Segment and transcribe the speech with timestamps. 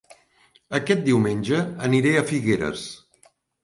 [0.77, 2.91] Aquest diumenge aniré a Figueres